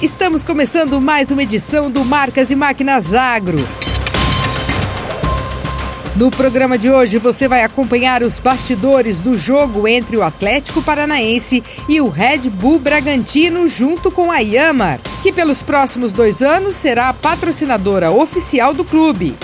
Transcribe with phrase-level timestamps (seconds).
[0.00, 3.58] Estamos começando mais uma edição do Marcas e Máquinas Agro.
[6.14, 11.64] No programa de hoje você vai acompanhar os bastidores do jogo entre o Atlético Paranaense
[11.88, 17.08] e o Red Bull Bragantino junto com a Yamar, que pelos próximos dois anos será
[17.08, 19.34] a patrocinadora oficial do clube.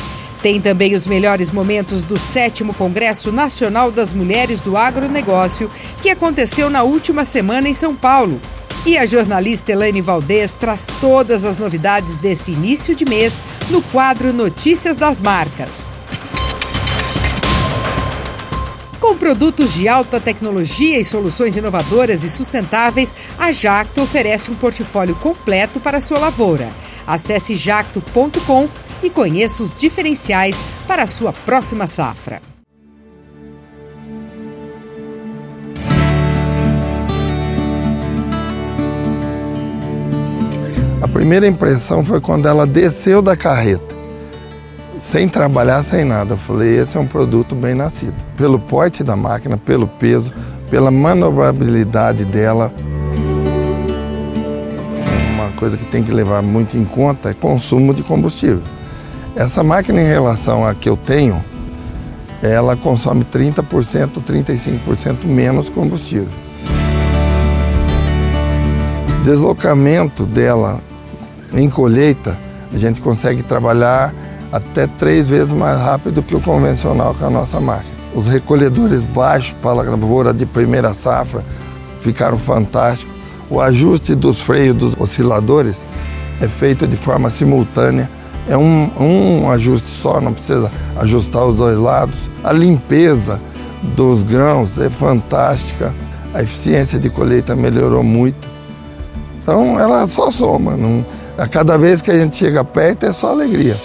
[0.41, 5.69] Tem também os melhores momentos do sétimo Congresso Nacional das Mulheres do Agronegócio,
[6.01, 8.41] que aconteceu na última semana em São Paulo.
[8.87, 14.31] E a jornalista Elaine Valdez traz todas as novidades desse início de mês no quadro
[14.31, 15.91] Notícias das Marcas.
[19.01, 25.15] Com produtos de alta tecnologia e soluções inovadoras e sustentáveis, a Jacto oferece um portfólio
[25.17, 26.69] completo para sua lavoura.
[27.07, 28.69] Acesse jacto.com
[29.03, 32.54] e conheça os diferenciais para a sua próxima safra.
[41.25, 43.95] Primeira impressão foi quando ela desceu da carreta,
[45.01, 46.35] sem trabalhar, sem nada.
[46.35, 48.15] Eu falei, esse é um produto bem nascido.
[48.37, 50.31] Pelo porte da máquina, pelo peso,
[50.71, 52.71] pela manobrabilidade dela.
[55.35, 58.63] Uma coisa que tem que levar muito em conta é consumo de combustível.
[59.35, 61.43] Essa máquina em relação à que eu tenho,
[62.43, 66.29] ela consome 30%, 35% menos combustível.
[69.25, 70.83] Deslocamento dela
[71.55, 72.37] em colheita,
[72.73, 74.13] a gente consegue trabalhar
[74.53, 77.95] até três vezes mais rápido que o convencional com a nossa máquina.
[78.15, 81.45] Os recolhedores baixos para a lavoura de primeira safra
[82.01, 83.13] ficaram fantásticos.
[83.51, 85.87] O ajuste dos freios dos osciladores
[86.41, 88.09] é feito de forma simultânea.
[88.49, 92.19] É um, um ajuste só, não precisa ajustar os dois lados.
[92.43, 93.41] A limpeza
[93.97, 95.93] dos grãos é fantástica.
[96.33, 98.49] A eficiência de colheita melhorou muito.
[99.43, 100.77] Então ela só soma.
[100.77, 101.05] Não,
[101.37, 103.77] a cada vez que a gente chega perto é só alegria.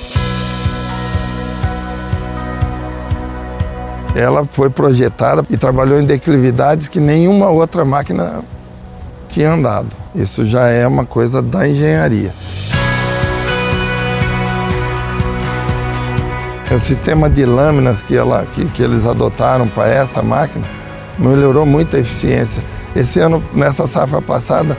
[4.15, 8.41] Ela foi projetada e trabalhou em declividades que nenhuma outra máquina
[9.29, 9.87] tinha andado.
[10.13, 12.33] Isso já é uma coisa da engenharia.
[16.71, 20.65] O sistema de lâminas que, ela, que, que eles adotaram para essa máquina
[21.17, 22.63] melhorou muito a eficiência.
[22.95, 24.77] Esse ano, nessa safra passada,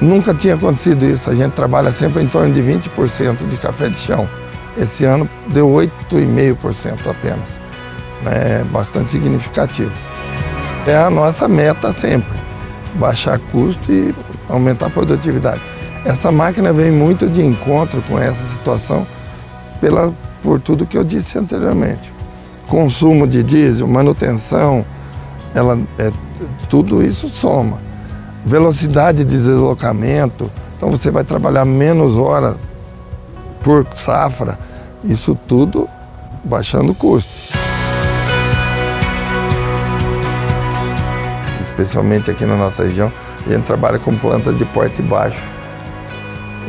[0.00, 1.30] Nunca tinha acontecido isso.
[1.30, 4.28] A gente trabalha sempre em torno de 20% de café de chão.
[4.76, 7.48] Esse ano deu 8,5% apenas.
[8.26, 9.92] É bastante significativo.
[10.86, 12.38] É a nossa meta sempre,
[12.94, 14.14] baixar custo e
[14.48, 15.60] aumentar a produtividade.
[16.04, 19.06] Essa máquina vem muito de encontro com essa situação
[19.80, 20.12] pela,
[20.42, 22.12] por tudo que eu disse anteriormente.
[22.68, 24.84] Consumo de diesel, manutenção,
[25.54, 26.10] ela, é,
[26.68, 27.78] tudo isso soma
[28.44, 32.56] velocidade de deslocamento, então você vai trabalhar menos horas
[33.62, 34.58] por safra,
[35.02, 35.88] isso tudo
[36.44, 37.30] baixando o custo.
[41.62, 43.10] Especialmente aqui na nossa região,
[43.46, 45.42] a gente trabalha com plantas de porte baixo.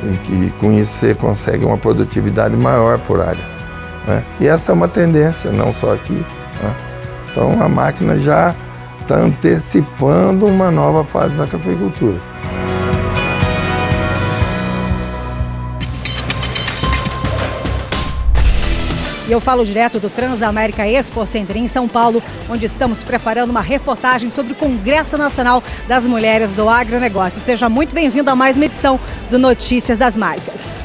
[0.03, 3.43] E que com isso você consegue uma produtividade maior por área.
[4.07, 4.23] Né?
[4.39, 6.13] E essa é uma tendência, não só aqui.
[6.13, 6.75] Né?
[7.31, 8.55] Então a máquina já
[9.05, 12.19] está antecipando uma nova fase da cafeicultura.
[19.27, 23.61] E eu falo direto do Transamérica Expo Center em São Paulo, onde estamos preparando uma
[23.61, 27.41] reportagem sobre o Congresso Nacional das Mulheres do Agronegócio.
[27.41, 28.99] Seja muito bem-vindo a mais uma edição
[29.31, 30.84] do Notícias das Marcas.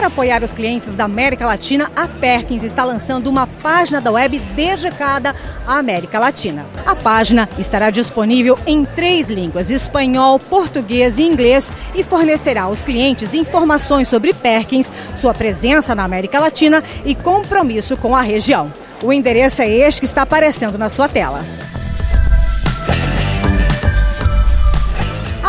[0.00, 4.38] Para apoiar os clientes da América Latina, a Perkins está lançando uma página da web
[4.56, 5.36] dedicada
[5.66, 6.64] à América Latina.
[6.86, 13.34] A página estará disponível em três línguas: espanhol, português e inglês e fornecerá aos clientes
[13.34, 18.72] informações sobre Perkins, sua presença na América Latina e compromisso com a região.
[19.02, 21.44] O endereço é este que está aparecendo na sua tela.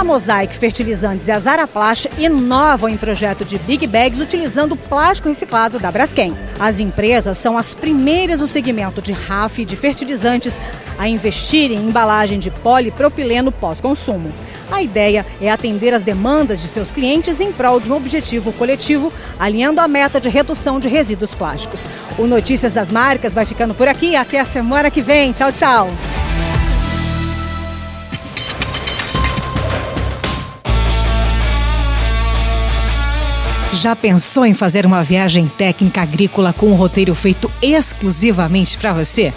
[0.01, 5.77] A Mosaic Fertilizantes e a Zaraplast inovam em projeto de Big Bags utilizando plástico reciclado
[5.77, 6.35] da Braskem.
[6.59, 10.59] As empresas são as primeiras no segmento de RAF e de fertilizantes
[10.97, 14.33] a investir em embalagem de polipropileno pós-consumo.
[14.71, 19.13] A ideia é atender as demandas de seus clientes em prol de um objetivo coletivo,
[19.39, 21.87] alinhando a meta de redução de resíduos plásticos.
[22.17, 24.15] O Notícias das Marcas vai ficando por aqui.
[24.15, 25.31] Até a semana que vem.
[25.31, 25.91] Tchau, tchau.
[33.73, 39.33] Já pensou em fazer uma viagem técnica agrícola com um roteiro feito exclusivamente para você?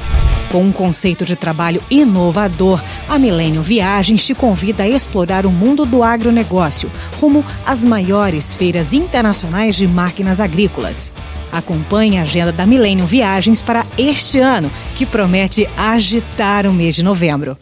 [0.50, 5.86] Com um conceito de trabalho inovador, a Milênio Viagens te convida a explorar o mundo
[5.86, 6.90] do agronegócio,
[7.20, 11.12] rumo às maiores feiras internacionais de máquinas agrícolas.
[11.52, 17.04] Acompanhe a agenda da Milênio Viagens para este ano, que promete agitar o mês de
[17.04, 17.56] novembro.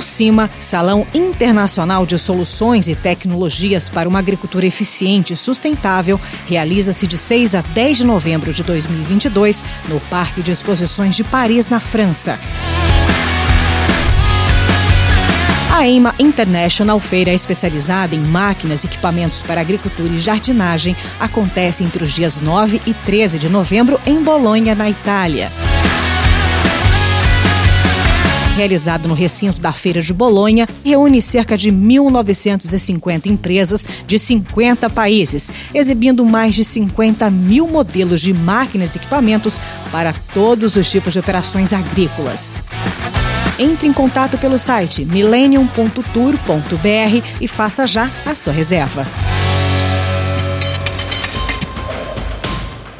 [0.00, 7.06] O CIMA, Salão Internacional de Soluções e Tecnologias para uma Agricultura Eficiente e Sustentável, realiza-se
[7.06, 11.80] de 6 a 10 de novembro de 2022 no Parque de Exposições de Paris, na
[11.80, 12.40] França.
[15.70, 22.02] A EIMA International, feira especializada em máquinas e equipamentos para agricultura e jardinagem, acontece entre
[22.02, 25.52] os dias 9 e 13 de novembro em Bolonha, na Itália
[28.60, 35.50] realizado no recinto da Feira de Bolonha, reúne cerca de 1.950 empresas de 50 países,
[35.72, 39.58] exibindo mais de 50 mil modelos de máquinas e equipamentos
[39.90, 42.58] para todos os tipos de operações agrícolas.
[43.58, 49.06] Entre em contato pelo site millennium.tour.br e faça já a sua reserva.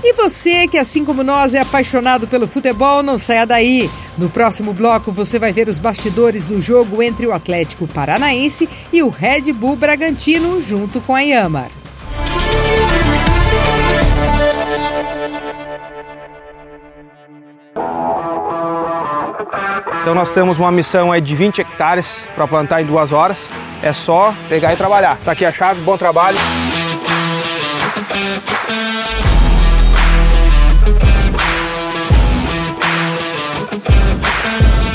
[0.02, 3.90] E você que, assim como nós, é apaixonado pelo futebol, não saia daí.
[4.16, 9.02] No próximo bloco, você vai ver os bastidores do jogo entre o Atlético Paranaense e
[9.02, 11.70] o Red Bull Bragantino, junto com a Yamar.
[20.00, 23.50] Então nós temos uma missão aí de 20 hectares para plantar em duas horas.
[23.82, 25.18] É só pegar e trabalhar.
[25.22, 26.38] Tá aqui a chave, bom trabalho.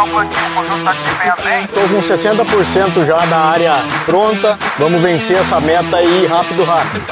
[0.00, 0.46] O plantio?
[0.46, 1.66] O conjunto tá desempenhando bem?
[1.66, 3.74] Tô com 60% já da área
[4.06, 4.58] pronta.
[4.78, 7.04] Vamos vencer essa meta aí rápido, rápido.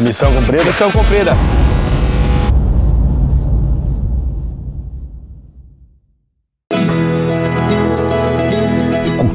[0.00, 0.64] Missão cumprida?
[0.64, 1.36] Missão cumprida.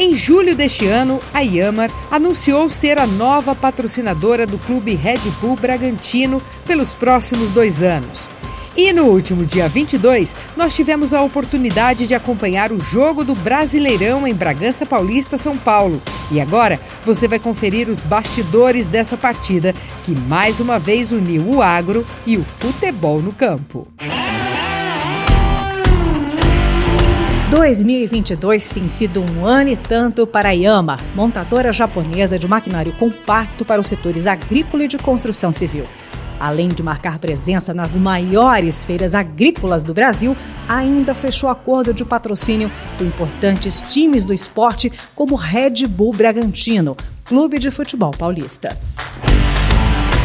[0.00, 5.56] Em julho deste ano, a Yamar anunciou ser a nova patrocinadora do clube Red Bull
[5.56, 8.30] Bragantino pelos próximos dois anos.
[8.76, 14.24] E no último dia 22, nós tivemos a oportunidade de acompanhar o jogo do Brasileirão
[14.24, 16.00] em Bragança Paulista, São Paulo.
[16.30, 19.74] E agora você vai conferir os bastidores dessa partida
[20.04, 23.88] que mais uma vez uniu o agro e o futebol no campo.
[27.58, 33.64] 2022 tem sido um ano e tanto para a Yama, montadora japonesa de maquinário compacto
[33.64, 35.84] para os setores agrícola e de construção civil.
[36.38, 40.36] Além de marcar presença nas maiores feiras agrícolas do Brasil,
[40.68, 47.58] ainda fechou acordo de patrocínio com importantes times do esporte como Red Bull Bragantino, clube
[47.58, 48.78] de futebol paulista.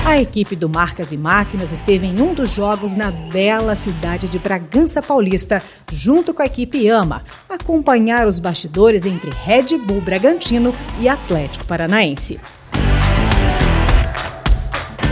[0.06, 4.38] A equipe do Marcas e Máquinas esteve em um dos jogos na bela cidade de
[4.38, 11.08] Bragança Paulista, junto com a equipe AMA, acompanhar os bastidores entre Red Bull Bragantino e
[11.08, 12.38] Atlético Paranaense.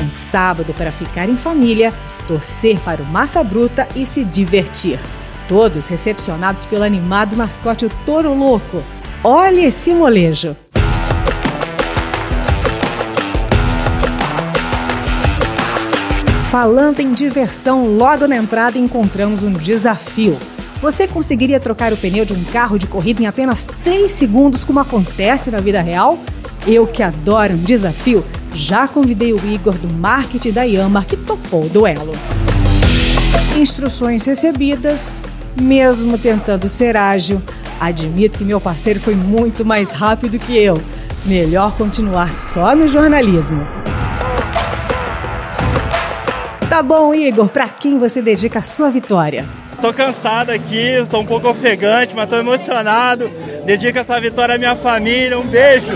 [0.04, 1.94] Um sábado para ficar em família,
[2.28, 5.00] torcer para o Massa Bruta e se divertir.
[5.48, 8.84] Todos recepcionados pelo animado mascote o Toro Louco.
[9.24, 10.56] Olha esse molejo!
[16.52, 20.38] Falando em diversão, logo na entrada encontramos um desafio.
[20.82, 24.82] Você conseguiria trocar o pneu de um carro de corrida em apenas 3 segundos, como
[24.82, 26.20] acontece na vida real?
[26.68, 28.22] Eu que adoro um desafio,
[28.54, 32.12] já convidei o Igor do marketing da Yamaha que topou o duelo.
[33.58, 35.22] Instruções recebidas,
[35.58, 37.42] mesmo tentando ser ágil,
[37.80, 40.82] admito que meu parceiro foi muito mais rápido que eu.
[41.26, 43.66] Melhor continuar só no jornalismo.
[46.72, 49.46] Tá bom, Igor, para quem você dedica a sua vitória?
[49.82, 53.30] Tô cansado aqui, estou um pouco ofegante, mas tô emocionado.
[53.66, 55.38] Dedico essa vitória à minha família.
[55.38, 55.92] Um beijo.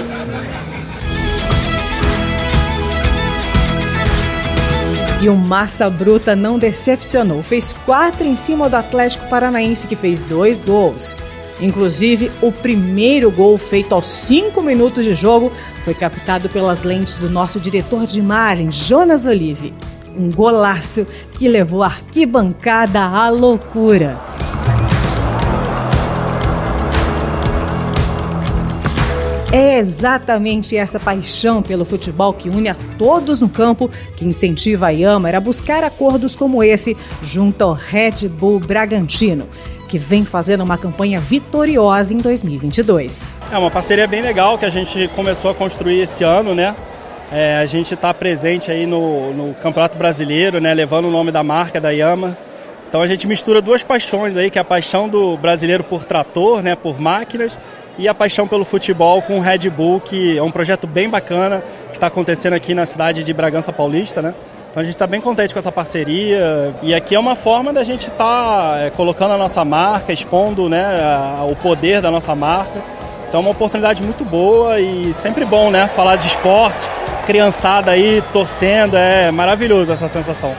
[5.22, 7.42] E o Massa Bruta não decepcionou.
[7.42, 11.16] Fez quatro em cima do Atlético Paranaense, que fez dois gols.
[11.62, 15.54] Inclusive, o primeiro gol feito aos cinco minutos de jogo
[15.86, 19.74] foi captado pelas lentes do nosso diretor de imagem, Jonas Olive.
[20.18, 24.20] Um golaço que levou a arquibancada à loucura.
[29.52, 34.90] É exatamente essa paixão pelo futebol que une a todos no campo que incentiva a
[34.90, 39.48] Yamaha a buscar acordos como esse junto ao Red Bull Bragantino
[39.88, 43.38] que vem fazendo uma campanha vitoriosa em 2022.
[43.52, 46.76] É uma parceria bem legal que a gente começou a construir esse ano, né?
[47.32, 50.74] É, a gente está presente aí no, no, Campeonato Brasileiro, né?
[50.74, 52.38] Levando o nome da marca da Yama.
[52.88, 56.62] Então a gente mistura duas paixões aí, que é a paixão do brasileiro por trator,
[56.62, 56.76] né?
[56.76, 57.58] Por máquinas
[57.98, 61.64] e a paixão pelo futebol com o Red Bull, que é um projeto bem bacana
[61.90, 64.34] que está acontecendo aqui na cidade de Bragança Paulista, né?
[64.70, 67.82] Então a gente está bem contente com essa parceria e aqui é uma forma da
[67.82, 72.36] gente estar tá, é, colocando a nossa marca, expondo né, a, o poder da nossa
[72.36, 72.82] marca.
[73.26, 76.90] Então é uma oportunidade muito boa e sempre bom né, falar de esporte,
[77.26, 80.56] criançada aí torcendo, é maravilhoso essa sensação.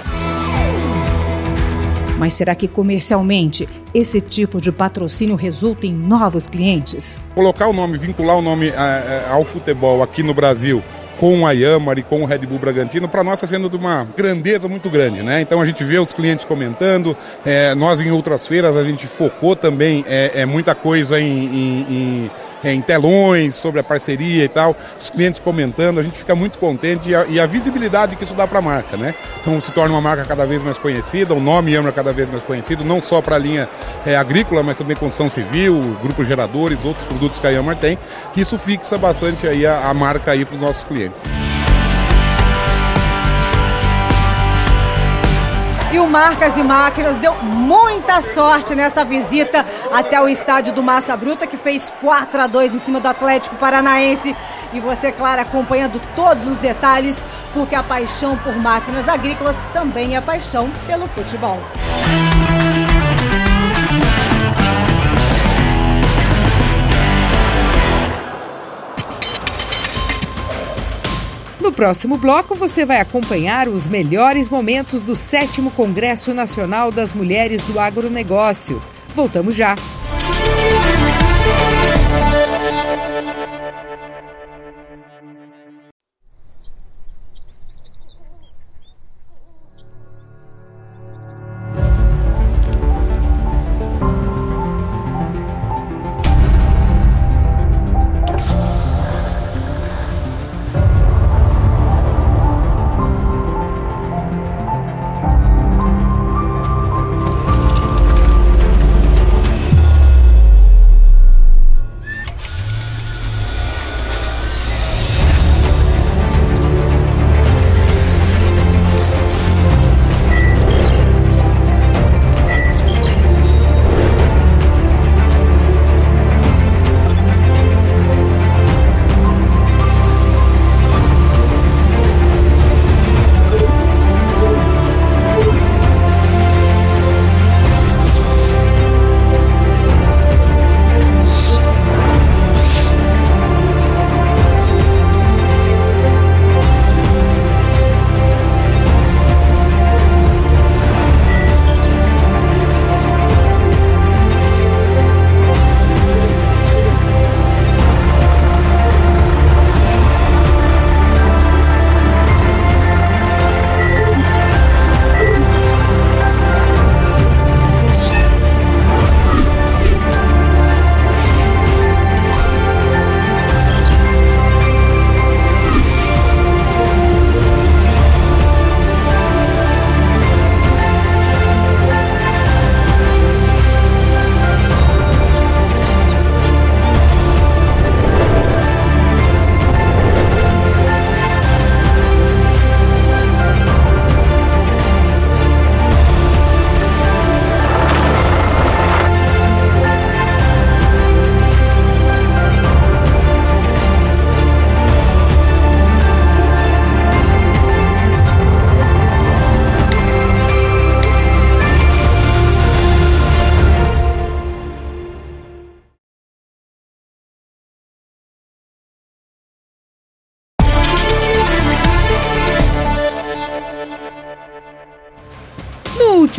[2.18, 7.20] Mas será que comercialmente esse tipo de patrocínio resulta em novos clientes?
[7.34, 10.82] Colocar o nome, vincular o nome é, ao futebol aqui no Brasil
[11.18, 14.06] com a Yamar e com o Red Bull Bragantino, para nós está sendo de uma
[14.16, 15.40] grandeza muito grande, né?
[15.40, 19.56] Então a gente vê os clientes comentando, é, nós em outras feiras a gente focou
[19.56, 22.30] também é, é muita coisa em, em, em
[22.62, 26.58] é, em telões sobre a parceria e tal, os clientes comentando, a gente fica muito
[26.58, 29.14] contente e a, e a visibilidade que isso dá para a marca, né?
[29.40, 32.42] Então se torna uma marca cada vez mais conhecida, o nome Yammer cada vez mais
[32.42, 33.68] conhecido, não só para a linha
[34.04, 37.98] é, agrícola, mas também construção civil, grupos geradores, outros produtos que a Yammer tem,
[38.32, 41.22] que isso fixa bastante aí a, a marca aí para os nossos clientes.
[45.96, 51.16] E o Marcas e Máquinas deu muita sorte nessa visita até o estádio do Massa
[51.16, 54.36] Bruta, que fez 4 a 2 em cima do Atlético Paranaense.
[54.74, 60.20] E você, claro, acompanhando todos os detalhes, porque a paixão por máquinas agrícolas também é
[60.20, 61.58] paixão pelo futebol.
[71.76, 77.78] Próximo bloco, você vai acompanhar os melhores momentos do 7 Congresso Nacional das Mulheres do
[77.78, 78.82] Agronegócio.
[79.14, 79.76] Voltamos já.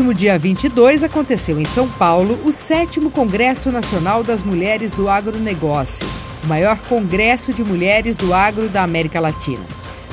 [0.08, 6.08] Último dia 22 aconteceu em São Paulo o sétimo Congresso Nacional das Mulheres do Agronegócio,
[6.44, 9.64] o maior congresso de mulheres do agro da América Latina.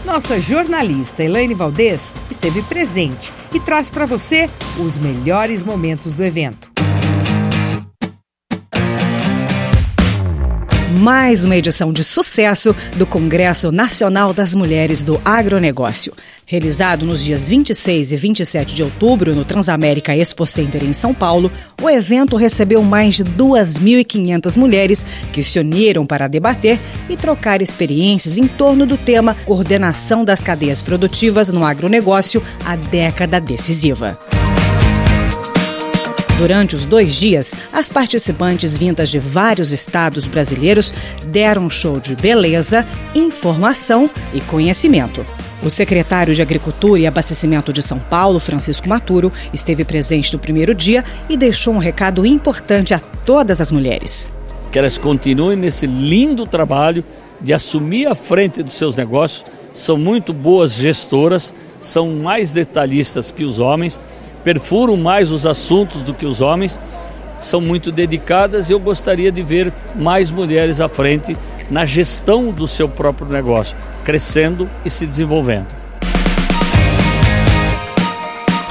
[0.04, 6.72] Nossa jornalista Elaine Valdez esteve presente e traz para você os melhores momentos do evento.
[10.94, 16.12] Mais uma edição de sucesso do Congresso Nacional das Mulheres do Agronegócio.
[16.46, 21.50] Realizado nos dias 26 e 27 de outubro no Transamérica Expo Center em São Paulo,
[21.82, 28.38] o evento recebeu mais de 2.500 mulheres que se uniram para debater e trocar experiências
[28.38, 34.18] em torno do tema Coordenação das Cadeias Produtivas no Agronegócio, a década decisiva.
[36.36, 40.92] Durante os dois dias, as participantes vindas de vários estados brasileiros
[41.26, 45.24] deram um show de beleza, informação e conhecimento.
[45.62, 50.74] O secretário de Agricultura e Abastecimento de São Paulo, Francisco Maturo, esteve presente no primeiro
[50.74, 54.28] dia e deixou um recado importante a todas as mulheres.
[54.72, 57.04] Que elas continuem nesse lindo trabalho
[57.40, 63.44] de assumir a frente dos seus negócios, são muito boas gestoras, são mais detalhistas que
[63.44, 64.00] os homens
[64.44, 66.78] perfuram mais os assuntos do que os homens,
[67.40, 71.36] são muito dedicadas e eu gostaria de ver mais mulheres à frente
[71.70, 75.66] na gestão do seu próprio negócio, crescendo e se desenvolvendo.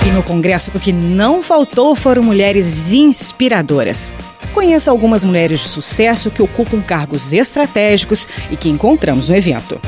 [0.05, 4.13] E no congresso o que não faltou foram mulheres inspiradoras.
[4.53, 9.81] Conheça algumas mulheres de sucesso que ocupam cargos estratégicos e que encontramos no evento.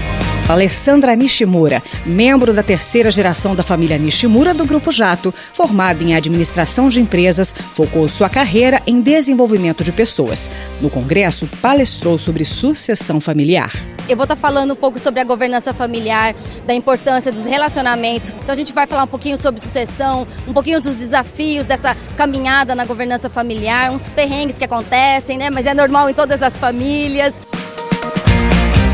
[0.48, 6.88] Alessandra Nishimura, membro da terceira geração da família Nishimura do Grupo Jato, formada em administração
[6.88, 10.52] de empresas, focou sua carreira em desenvolvimento de pessoas.
[10.80, 13.74] No congresso, palestrou sobre sucessão familiar.
[14.08, 16.36] Eu vou estar falando um pouco sobre a governança familiar,
[16.68, 18.30] da importância dos relacionamentos.
[18.30, 22.76] Então a gente vai falar um pouquinho sobre sucessão, um pouquinho dos desafios dessa caminhada
[22.76, 25.50] na governança familiar, uns perrengues que acontecem, né?
[25.50, 27.34] Mas é normal em todas as famílias.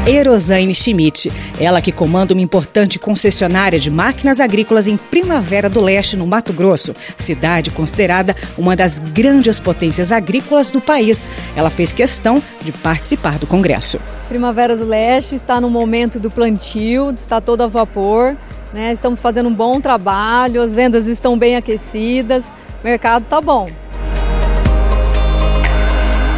[0.05, 6.17] Erosane Schmidt, ela que comanda uma importante concessionária de máquinas agrícolas em Primavera do Leste,
[6.17, 11.29] no Mato Grosso, cidade considerada uma das grandes potências agrícolas do país.
[11.55, 13.99] Ela fez questão de participar do congresso.
[14.27, 18.35] Primavera do Leste está no momento do plantio, está todo a vapor.
[18.73, 18.91] Né?
[18.91, 22.45] Estamos fazendo um bom trabalho, as vendas estão bem aquecidas,
[22.81, 23.67] o mercado está bom.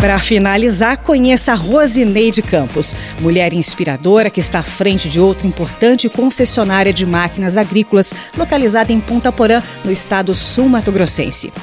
[0.03, 6.09] Para finalizar, conheça a Rosineide Campos, mulher inspiradora que está à frente de outra importante
[6.09, 11.53] concessionária de máquinas agrícolas localizada em Ponta Porã, no estado sul-mato-grossense.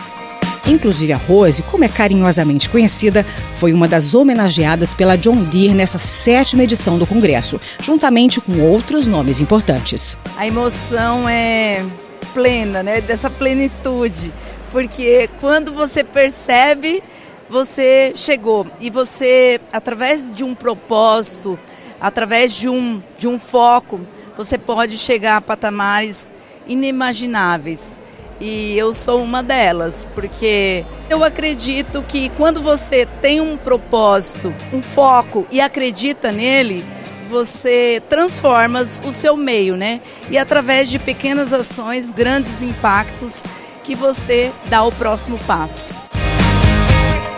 [0.64, 3.26] Inclusive a Rose, como é carinhosamente conhecida,
[3.57, 9.07] foi uma das homenageadas pela John Deere nessa sétima edição do Congresso, juntamente com outros
[9.07, 10.16] nomes importantes.
[10.38, 11.85] A emoção é
[12.33, 13.03] plena, né?
[13.03, 14.33] Dessa plenitude,
[14.72, 17.03] porque quando você percebe
[17.50, 21.58] você chegou e você, através de um propósito,
[22.00, 24.00] através de um, de um foco,
[24.36, 26.32] você pode chegar a patamares
[26.66, 27.98] inimagináveis.
[28.40, 34.80] E eu sou uma delas, porque eu acredito que quando você tem um propósito, um
[34.80, 36.82] foco e acredita nele,
[37.28, 40.00] você transforma o seu meio, né?
[40.30, 43.44] E através de pequenas ações, grandes impactos,
[43.84, 46.10] que você dá o próximo passo.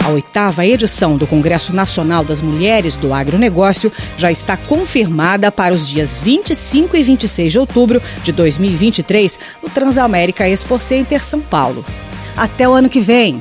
[0.05, 5.87] A oitava edição do Congresso Nacional das Mulheres do Agronegócio já está confirmada para os
[5.87, 11.85] dias 25 e 26 de outubro de 2023 no Transamérica Expo Center São Paulo.
[12.37, 13.41] Até o ano que vem!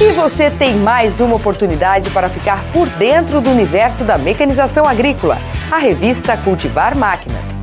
[0.00, 5.38] E você tem mais uma oportunidade para ficar por dentro do universo da mecanização agrícola.
[5.70, 7.62] A revista Cultivar Máquinas.